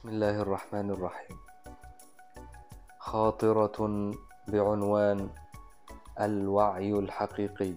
[0.00, 1.36] بسم الله الرحمن الرحيم.
[2.98, 3.78] خاطرة
[4.48, 5.28] بعنوان
[6.20, 7.74] الوعي الحقيقي.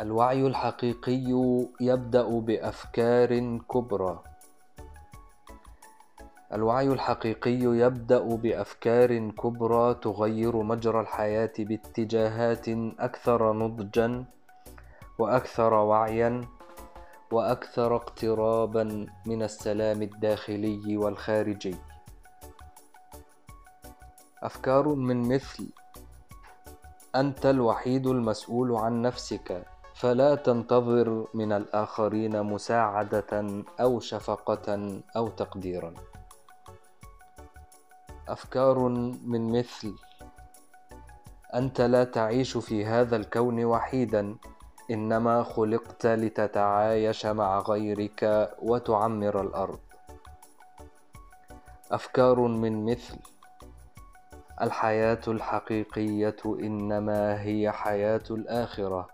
[0.00, 1.26] الوعي الحقيقي
[1.80, 3.30] يبدأ بأفكار
[3.66, 4.22] كبرى.
[6.54, 12.66] الوعي الحقيقي يبدأ بأفكار كبرى تغير مجرى الحياة باتجاهات
[12.98, 14.24] أكثر نضجًا
[15.18, 16.59] وأكثر وعيًا
[17.32, 21.76] وأكثر اقترابا من السلام الداخلي والخارجي.
[24.42, 25.68] أفكار من مثل
[27.16, 35.94] أنت الوحيد المسؤول عن نفسك فلا تنتظر من الآخرين مساعدة أو شفقة أو تقديرا.
[38.28, 38.78] أفكار
[39.24, 39.94] من مثل
[41.54, 44.36] أنت لا تعيش في هذا الكون وحيدا
[44.90, 49.78] إنما خلقت لتتعايش مع غيرك وتعمر الأرض.
[51.92, 53.18] أفكار من مثل
[54.62, 59.08] الحياة الحقيقية إنما هي حياة الآخرة.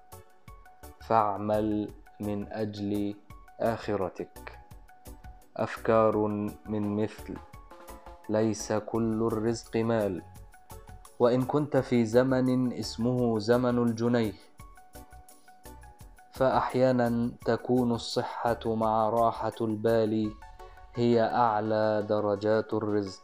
[1.01, 3.15] فاعمل من أجل
[3.61, 4.59] آخرتك.
[5.57, 6.17] أفكار
[6.67, 7.37] من مثل
[8.29, 10.23] ليس كل الرزق مال.
[11.19, 14.46] وإن كنت في زمن اسمه زمن الجنيه.
[16.37, 20.35] فأحيانا تكون الصحة مع راحة البال
[20.95, 23.23] هي أعلى درجات الرزق.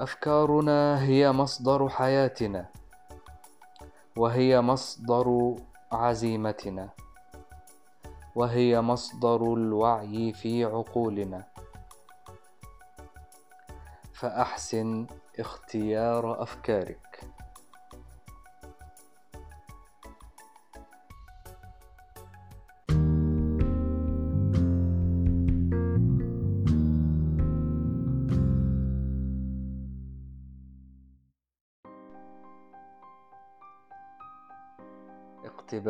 [0.00, 2.66] أفكارنا هي مصدر حياتنا
[4.16, 5.54] وهي مصدر
[5.92, 6.88] عزيمتنا
[8.34, 11.44] وهي مصدر الوعي في عقولنا.
[14.12, 15.06] فأحسن
[15.38, 17.05] اختيار أفكارك.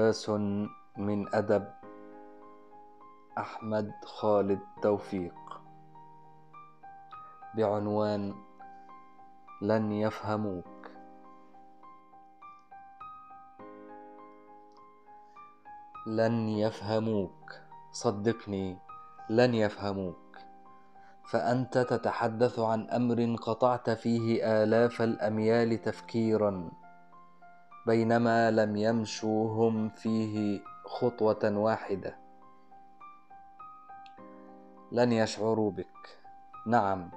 [0.06, 0.30] اقتباس
[0.96, 1.66] من أدب.
[3.38, 5.34] أحمد خالد توفيق.
[7.56, 8.34] بعنوان
[9.62, 10.90] لن يفهموك
[16.06, 17.52] لن يفهموك
[17.92, 18.78] صدقني
[19.30, 20.38] لن يفهموك
[21.30, 26.85] فأنت تتحدث عن أمر قطعت فيه آلاف الأميال تفكيرا.
[27.86, 32.16] بينما لم يمشوا هم فيه خطوة واحدة.
[34.92, 36.18] لن يشعروا بك.
[36.66, 37.10] نعم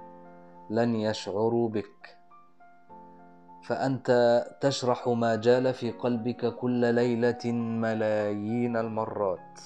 [0.69, 2.17] لن يشعروا بك.
[3.63, 4.09] فأنت
[4.61, 9.59] تشرح ما جال في قلبك كل ليلة ملايين المرات.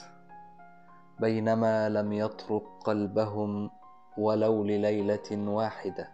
[1.20, 3.70] بينما لم يطرق قلبهم
[4.18, 6.08] ولو لليلة واحدة.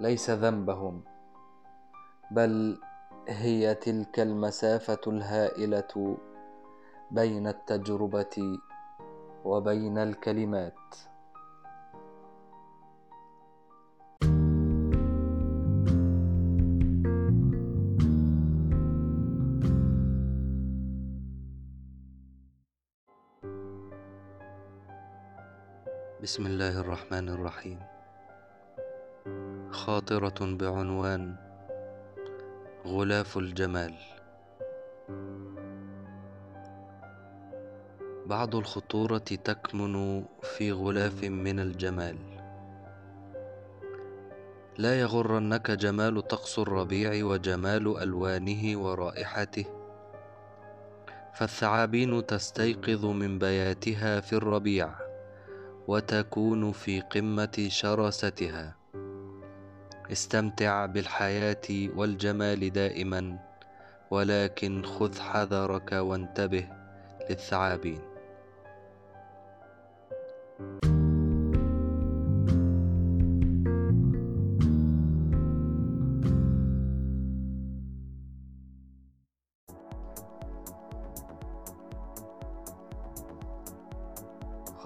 [0.00, 1.02] ليس ذنبهم
[2.30, 2.78] بل
[3.28, 6.18] هي تلك المسافة الهائلة
[7.10, 8.58] بين التجربة
[9.44, 10.74] وبين الكلمات.
[26.22, 27.78] بسم الله الرحمن الرحيم.
[29.70, 31.45] خاطرة بعنوان
[32.86, 33.94] غلاف الجمال.
[38.26, 42.16] بعض الخطورة تكمن في غلاف من الجمال.
[44.78, 49.64] لا يغرنك جمال طقس الربيع وجمال ألوانه ورائحته.
[51.34, 54.94] فالثعابين تستيقظ من بياتها في الربيع
[55.88, 58.75] وتكون في قمة شراستها
[60.12, 63.38] استمتع بالحياة والجمال دائما
[64.10, 66.68] ولكن خذ حذرك وانتبه
[67.30, 68.00] للثعابين.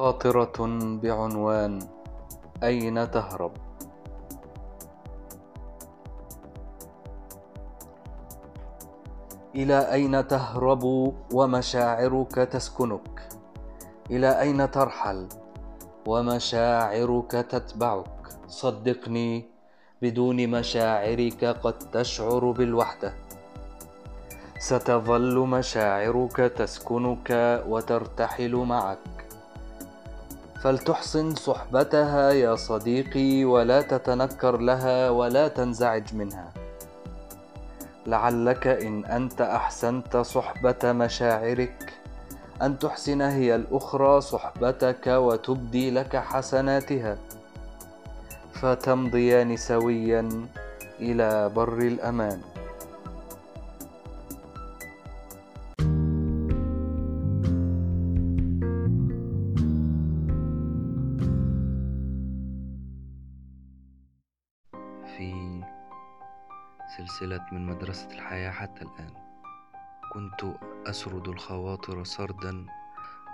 [0.00, 0.58] خاطرة
[1.02, 1.78] بعنوان
[2.62, 3.69] أين تهرب؟
[9.54, 10.84] إلى أين تهرب
[11.32, 13.28] ومشاعرك تسكنك؟
[14.10, 15.28] إلى أين ترحل
[16.06, 19.44] ومشاعرك تتبعك؟ صدقني
[20.02, 23.14] بدون مشاعرك قد تشعر بالوحدة.
[24.58, 27.28] ستظل مشاعرك تسكنك
[27.68, 29.26] وترتحل معك.
[30.62, 36.59] فلتحسن صحبتها يا صديقي ولا تتنكر لها ولا تنزعج منها.
[38.06, 41.92] لعلك إن أنت أحسنت صحبة مشاعرك.
[42.62, 47.16] أن تحسن هي الأخرى صحبتك وتبدي لك حسناتها.
[48.52, 50.28] فتمضيان سويا
[51.00, 52.40] إلى بر الأمان.
[67.52, 69.14] من مدرسة الحياة حتى الآن.
[70.12, 70.44] كنت
[70.86, 72.66] أسرد الخواطر سردا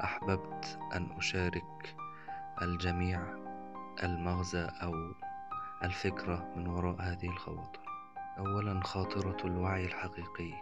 [0.04, 1.96] أحببت أن أشارك
[2.62, 3.20] الجميع
[4.02, 4.94] المغزى أو
[5.84, 7.80] الفكرة من وراء هذه الخواطر.
[8.38, 10.52] أولا خاطرة الوعي الحقيقي.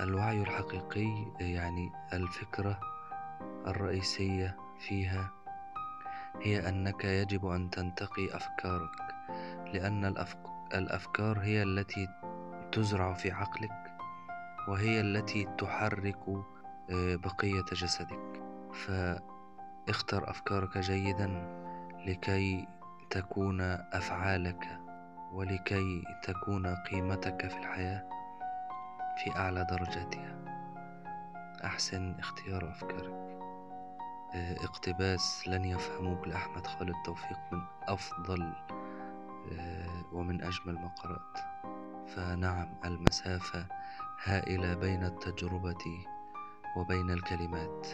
[0.00, 2.80] الوعي الحقيقي يعني الفكرة
[3.66, 5.30] الرئيسية فيها
[6.42, 9.14] هي أنك يجب أن تنتقي أفكارك
[9.74, 10.04] لأن
[10.74, 12.08] الأفكار هي التي
[12.74, 13.96] تزرع في عقلك
[14.68, 16.28] وهي التي تحرك
[16.90, 18.42] آه، بقية جسدك.
[18.72, 21.26] فاختر أفكارك جيدا
[22.06, 22.68] لكي
[23.10, 23.60] تكون
[23.92, 24.80] أفعالك
[25.32, 28.08] ولكي تكون قيمتك في الحياة
[29.24, 30.36] في أعلى درجاتها.
[31.64, 33.38] أحسن اختيار أفكارك.
[34.34, 38.52] آه، اقتباس لن يفهموك لأحمد خالد توفيق من أفضل
[39.52, 41.53] آه، ومن أجمل ما قرأت
[42.06, 43.66] فنعم المسافة
[44.24, 46.06] هائلة بين التجربة
[46.76, 47.86] وبين الكلمات.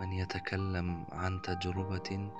[0.00, 2.30] من يتكلم عن تجربة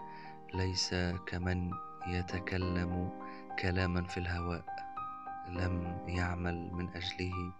[0.55, 0.94] ليس
[1.26, 1.70] كمن
[2.06, 3.11] يتكلم
[3.58, 4.64] كلاما في الهواء.
[5.49, 7.52] لم يعمل من أجله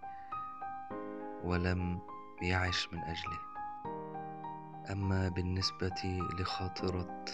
[1.43, 1.99] ولم
[2.41, 3.39] يعش من أجله.
[4.91, 7.25] أما بالنسبة لخاطرة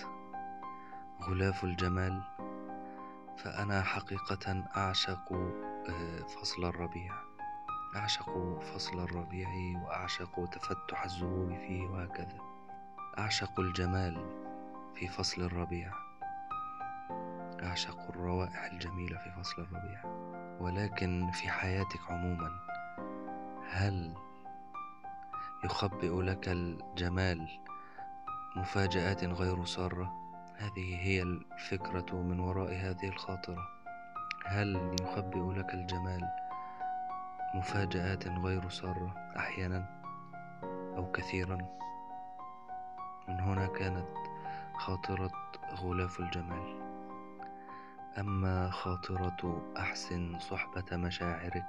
[1.21, 2.21] غلاف الجمال
[3.37, 5.33] فأنا حقيقة أعشق
[6.27, 7.13] فصل الربيع.
[7.95, 9.49] أعشق فصل الربيع
[9.83, 12.37] وأعشق تفتح الزهور فيه وهكذا.
[13.17, 14.29] أعشق الجمال
[14.95, 15.91] في فصل الربيع.
[17.63, 20.03] أعشق الروائح الجميلة في فصل الربيع.
[20.59, 22.51] ولكن في حياتك عموما
[23.69, 24.13] هل
[25.63, 27.47] يخبئ لك الجمال
[28.55, 30.13] مفاجآت غير سارة؟
[30.55, 33.80] هذه هي الفكرة من وراء هذه الخاطرة.
[34.45, 36.29] هل يخبئ لك الجمال
[37.55, 40.01] مفاجآت غير سارة أحيانا
[40.97, 41.57] أو كثيرا؟
[43.27, 44.07] من هنا كانت
[44.73, 45.31] خاطرة
[45.75, 46.81] غلاف الجمال.
[48.17, 51.65] أما خاطرة أحسن صحبة مشاعرك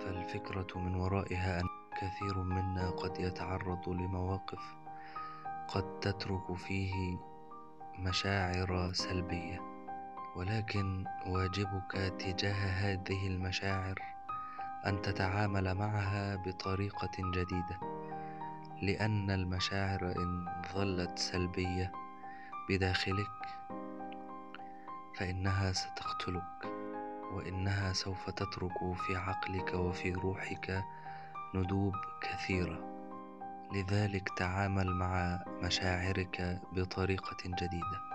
[0.00, 1.66] فالفكرة من ورائها أن
[2.00, 4.76] كثير منا قد يتعرض لمواقف
[5.68, 7.18] قد تترك فيه
[7.98, 9.77] مشاعر سلبية.
[10.38, 14.02] ولكن واجبك تجاه هذه المشاعر
[14.86, 17.80] أن تتعامل معها بطريقة جديدة
[18.82, 21.92] لأن المشاعر إن ظلت سلبية
[22.68, 23.30] بداخلك
[25.16, 26.66] فإنها ستقتلك
[27.32, 30.84] وإنها سوف تترك في عقلك وفي روحك
[31.54, 32.84] ندوب كثيرة.
[33.72, 38.07] لذلك تعامل مع مشاعرك بطريقة جديدة.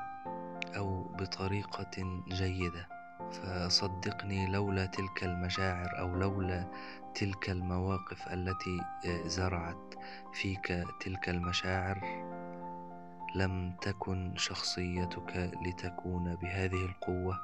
[0.77, 2.87] أو بطريقة جيدة.
[3.31, 6.67] فصدقني لولا تلك المشاعر أو لولا
[7.15, 8.81] تلك المواقف التي
[9.25, 9.93] زرعت
[10.33, 12.23] فيك تلك المشاعر
[13.35, 17.39] لم تكن شخصيتك لتكون بهذه القوة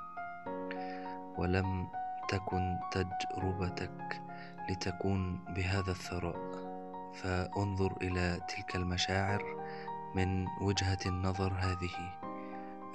[1.37, 1.87] ولم
[2.29, 4.21] تكن تجربتك
[4.69, 6.69] لتكون بهذا الثراء.
[7.13, 9.43] فانظر إلى تلك المشاعر
[10.15, 12.28] من وجهة النظر هذه.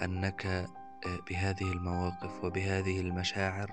[0.02, 3.72] أنك آه، بهذه المواقف وبهذه المشاعر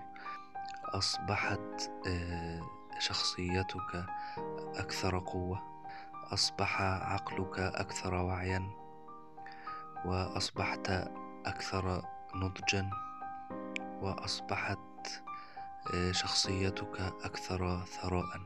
[0.85, 2.61] أصبحت آه،
[2.99, 4.05] شخصيتك
[4.75, 5.71] أكثر قوة
[6.33, 8.69] أصبح عقلك أكثر وعيا
[10.05, 10.89] وأصبحت
[11.45, 12.01] أكثر
[12.35, 12.89] نضجا
[14.01, 14.79] وأصبحت
[15.93, 18.41] آه، شخصيتك أكثر ثراء.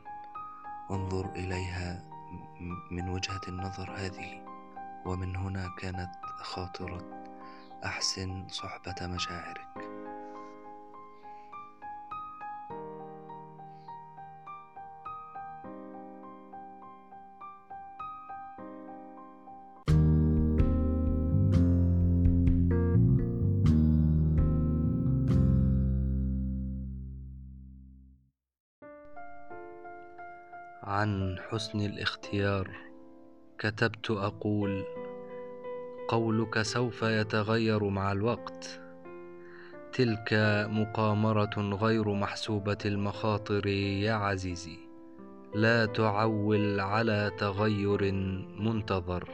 [0.90, 2.04] انظر إليها
[2.90, 4.44] من وجهة النظر هذه
[5.06, 6.10] ومن هنا كانت
[6.42, 7.25] خاطرة
[7.86, 9.66] أحسن صحبة مشاعرك.
[30.82, 32.76] عن حسن الاختيار
[33.58, 34.95] كتبت أقول
[36.08, 38.80] قولك سوف يتغير مع الوقت.
[39.92, 40.28] تلك
[40.70, 44.78] مقامرة غير محسوبة المخاطر يا عزيزي.
[45.54, 48.12] لا تعول على تغير
[48.58, 49.28] منتظر.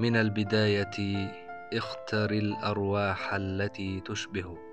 [0.00, 1.26] من البداية
[1.72, 4.69] اختر الأرواح التي تشبهك.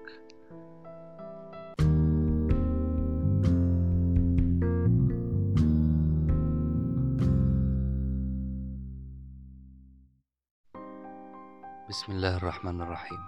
[11.97, 13.25] بسم الله الرحمن الرحيم.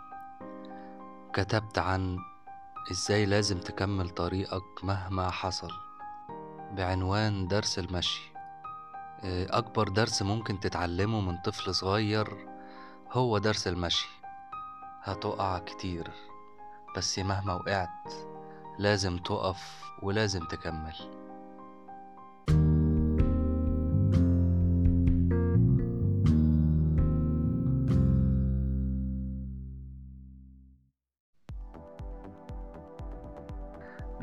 [1.34, 2.18] كتبت عن
[2.92, 5.72] إزاي لازم تكمل طريقك مهما حصل
[6.72, 8.32] بعنوان درس المشي.
[9.50, 12.48] أكبر درس ممكن تتعلمه من طفل صغير
[13.12, 14.10] هو درس المشي.
[15.04, 16.12] هتقع كتير
[16.98, 18.14] بس مهما وقعت
[18.80, 20.96] لازم تقف ولازم تكمل.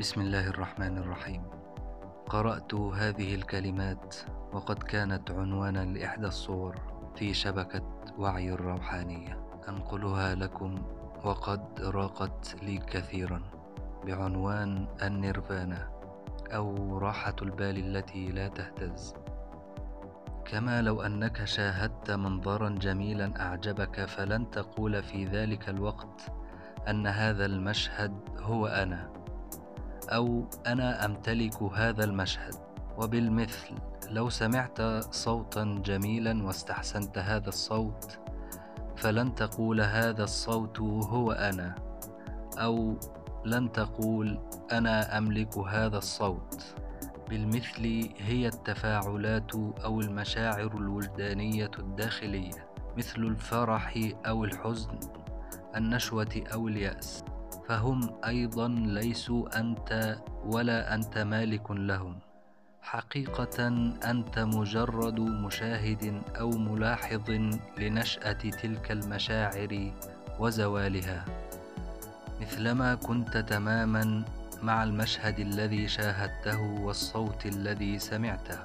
[0.07, 1.43] بسم الله الرحمن الرحيم.
[2.29, 4.15] قرأت هذه الكلمات
[4.53, 6.75] وقد كانت عنوانا لإحدى الصور
[7.15, 7.81] في شبكة
[8.17, 9.39] وعي الروحانية.
[9.69, 10.75] أنقلها لكم
[11.23, 13.41] وقد راقت لي كثيرا
[14.05, 15.89] بعنوان النيرفانا
[16.55, 19.13] أو راحة البال التي لا تهتز.
[20.45, 26.31] كما لو أنك شاهدت منظرا جميلا أعجبك فلن تقول في ذلك الوقت
[26.87, 29.26] أن هذا المشهد هو أنا.
[30.09, 32.55] أو أنا أمتلك هذا المشهد.
[32.97, 33.75] وبالمثل
[34.09, 34.81] لو سمعت
[35.13, 38.19] صوتا جميلا واستحسنت هذا الصوت
[38.97, 41.75] فلن تقول هذا الصوت هو أنا.
[42.57, 42.99] أو
[43.45, 44.39] لن تقول
[44.71, 46.63] أنا أملك هذا الصوت.
[47.29, 54.99] بالمثل هي التفاعلات أو المشاعر الوجدانية الداخلية مثل الفرح أو الحزن
[55.75, 57.23] النشوة أو اليأس.
[57.67, 62.19] فهم أيضا ليسوا أنت ولا أنت مالك لهم.
[62.81, 63.67] حقيقة
[64.11, 67.31] أنت مجرد مشاهد أو ملاحظ
[67.77, 69.91] لنشأة تلك المشاعر
[70.39, 71.25] وزوالها.
[72.41, 74.23] مثلما كنت تماما
[74.61, 78.59] مع المشهد الذي شاهدته والصوت الذي سمعته.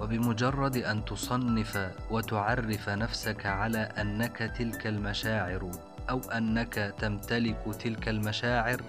[0.00, 5.70] وبمجرد أن تصنف وتعرف نفسك على أنك تلك المشاعر
[6.10, 8.82] أو أنك تمتلك تلك المشاعر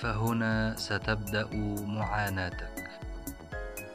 [0.00, 1.48] فهنا ستبدأ
[1.86, 2.90] معاناتك.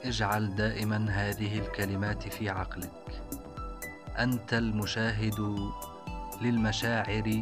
[0.03, 2.91] اجعل دائما هذه الكلمات في عقلك.
[4.19, 5.69] أنت المشاهد
[6.41, 7.41] للمشاعر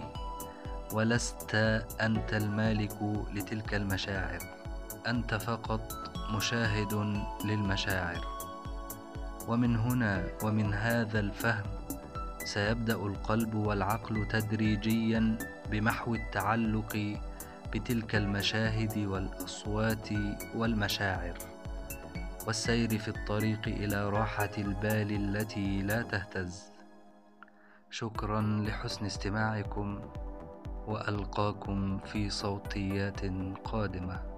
[0.94, 1.56] ولست
[2.02, 3.02] أنت المالك
[3.34, 4.40] لتلك المشاعر.
[5.08, 5.94] أنت فقط
[6.32, 6.94] مشاهد
[7.46, 8.26] للمشاعر.
[9.48, 11.64] ومن هنا ومن هذا الفهم
[12.46, 15.38] سيبدأ القلب والعقل تدريجيا
[15.72, 17.18] بمحو التعلق
[17.74, 20.10] بتلك المشاهد والأصوات
[20.56, 21.38] والمشاعر
[22.48, 26.64] والسير في الطريق إلى راحة البال التي لا تهتز.
[27.90, 30.00] شكرا لحسن استماعكم
[30.88, 33.22] وألقاكم في صوتيات
[33.64, 34.35] قادمة.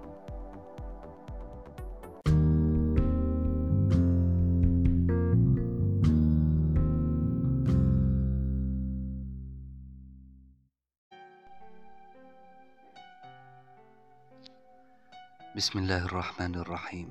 [15.58, 17.10] بسم الله الرحمن الرحيم.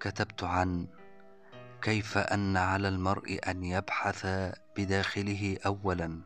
[0.00, 0.86] كتبت عن
[1.82, 4.26] كيف أن على المرء أن يبحث
[4.76, 6.20] بداخله اولا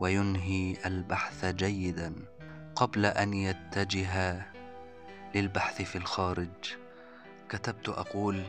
[0.00, 2.14] وينهي البحث جيدا
[2.74, 4.42] قبل أن يتجه
[5.34, 6.74] للبحث في الخارج.
[7.48, 8.42] كتبت أقول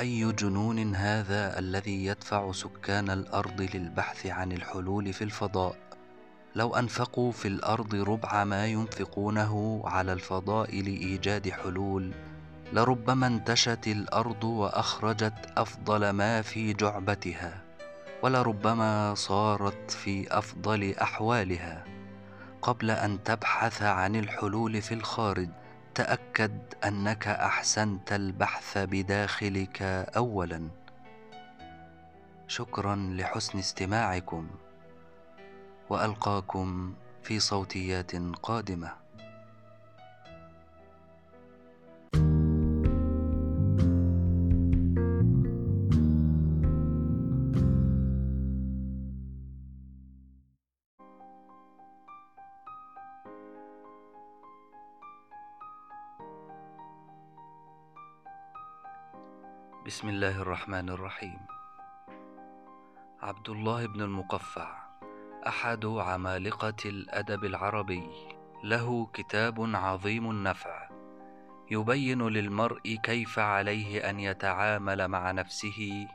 [0.00, 5.91] أي جنون هذا الذي يدفع سكان الأرض للبحث عن الحلول في الفضاء؟
[6.54, 12.12] لو أنفقوا في الأرض ربع ما ينفقونه على الفضاء لايجاد حلول
[12.72, 17.62] لربما انتشت الأرض وأخرجت أفضل ما في جعبتها
[18.22, 21.84] ولربما صارت في أفضل أحوالها.
[22.62, 25.48] قبل أن تبحث عن الحلول في الخارج
[25.94, 29.82] تأكد أنك أحسنت البحث بداخلك
[30.16, 30.68] اولا.
[32.48, 34.48] شكرا لحسن استماعكم.
[35.92, 38.96] وألقاكم في صوتيات قادمة.
[59.86, 61.40] بسم الله الرحمن الرحيم.
[63.22, 64.91] عبد الله بن المقفع.
[65.46, 68.02] أحد عمالقة الأدب العربي.
[68.64, 70.88] له كتاب عظيم النفع.
[71.70, 76.06] يبين للمرء كيف عليه أن يتعامل مع نفسه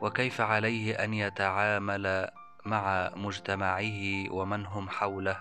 [0.00, 2.30] وكيف عليه أن يتعامل
[2.64, 5.36] مع مجتمعه ومن هم حوله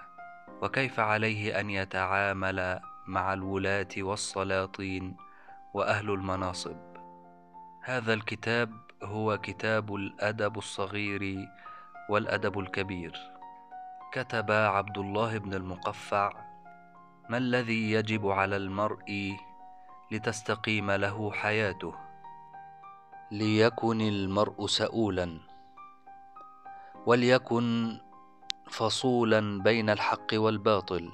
[0.62, 5.18] وكيف عليه أن يتعامل مع الولاة والسلاطين
[5.74, 6.78] وأهل المناصب.
[7.84, 8.72] هذا الكتاب
[9.04, 11.48] هو كتاب الأدب الصغير
[12.10, 13.34] والأدب الكبير.
[14.14, 16.32] كتب عبد الله بن المقفع
[17.30, 19.38] ما الذي يجب على المرء
[20.12, 21.94] لتستقيم له حياته؟
[23.32, 25.40] ليكن المرء سؤولا
[27.06, 27.98] وليكن
[28.70, 31.12] فصولا بين الحق والباطل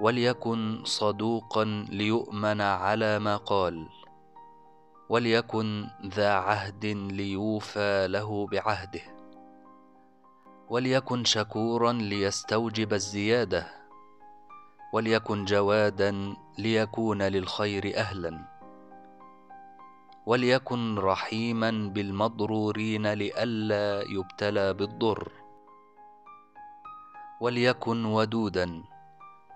[0.00, 3.88] وليكن صدوقا ليؤمن على ما قال
[5.08, 9.13] وليكن ذا عهد ليوفى له بعهده.
[10.68, 13.66] وليكن شكورا ليستوجب الزيادة
[14.92, 18.44] وليكن جوادا ليكون للخير أهلا
[20.26, 25.32] وليكن رحيما بالمضرورين لئلا يبتلى بالضر
[27.40, 28.82] وليكن ودودا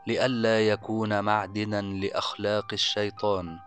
[0.07, 3.59] لئلا يكون معدنا لأخلاق الشيطان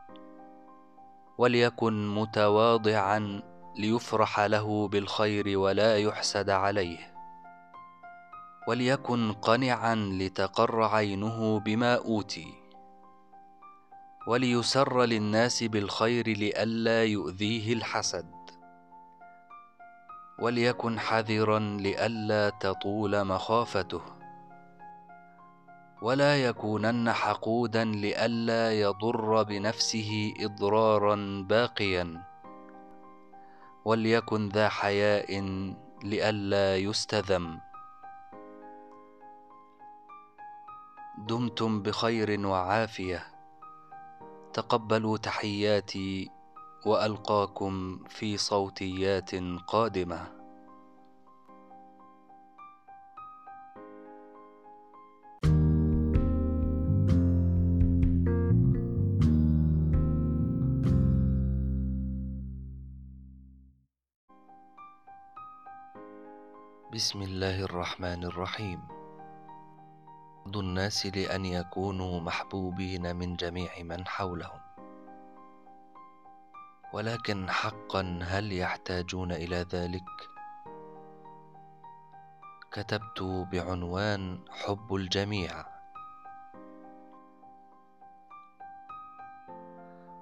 [1.37, 3.41] وليكن متواضعا
[3.75, 7.10] ليفرح له بالخير ولا يحسد عليه.
[8.67, 12.53] وليكن قنعا لتقر عينه بما أوتي.
[14.27, 18.25] وليسر للناس بالخير لئلا يؤذيه الحسد.
[20.39, 24.01] وليكن حذرا لئلا تطول مخافته.
[26.01, 32.23] ولا يكونن حقودا لئلا يضر بنفسه اضرارا باقيا.
[33.85, 35.41] وليكن ذا حياء
[36.03, 37.70] لئلا يستذم.
[41.27, 43.23] دمتم بخير وعافية.
[44.53, 46.29] تقبلوا تحياتي
[46.85, 49.35] وألقاكم في صوتيات
[49.67, 50.41] قادمة.
[66.93, 69.00] بسم الله الرحمن الرحيم.
[70.45, 74.59] بعض الناس لأن يكونوا محبوبين من جميع من حولهم.
[76.93, 80.09] ولكن حقا هل يحتاجون إلى ذلك؟
[82.71, 85.65] كتبت بعنوان حب الجميع.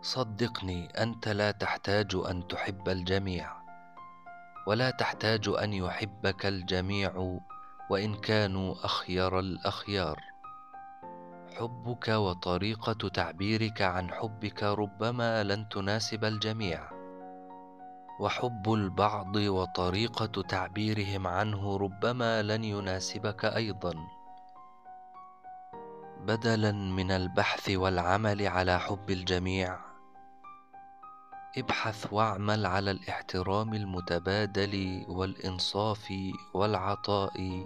[0.01, 3.51] صدقني أنت لا تحتاج أن تحب الجميع
[4.67, 7.39] ولا تحتاج أن يحبك الجميع
[7.89, 10.23] وإن كانوا أخير الأخيار.
[11.57, 16.89] حبك وطريقة تعبيرك عن حبك ربما لن تناسب الجميع.
[18.19, 23.93] وحب البعض وطريقة تعبيرهم عنه ربما لن يناسبك أيضا.
[26.27, 29.79] بدلا من البحث والعمل على حب الجميع
[31.57, 36.13] ابحث واعمل على الاحترام المتبادل والإنصاف
[36.53, 37.65] والعطاء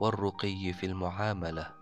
[0.00, 1.74] والرقي في المعاملة.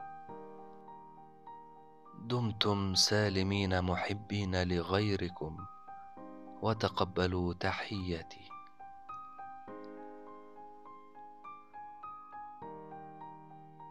[2.19, 5.57] دمتم سالمين محبين لغيركم
[6.63, 8.44] وتقبلوا تحياتي.